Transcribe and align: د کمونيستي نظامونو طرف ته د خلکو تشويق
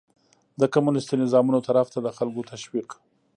د 0.59 0.61
کمونيستي 0.73 1.15
نظامونو 1.23 1.59
طرف 1.67 1.87
ته 1.93 1.99
د 2.05 2.07
خلکو 2.17 2.47
تشويق 2.51 2.89